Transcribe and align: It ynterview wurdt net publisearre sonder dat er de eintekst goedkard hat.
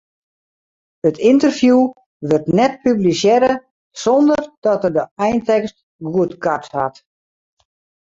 It 1.09 1.17
ynterview 1.29 1.79
wurdt 2.27 2.53
net 2.59 2.73
publisearre 2.85 3.53
sonder 4.03 4.41
dat 4.65 4.81
er 4.87 4.93
de 4.97 5.05
eintekst 5.27 5.77
goedkard 6.13 6.65
hat. 6.79 6.95